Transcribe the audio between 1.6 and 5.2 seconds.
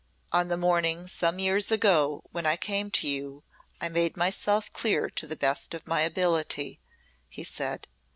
ago when I came to you I made myself clear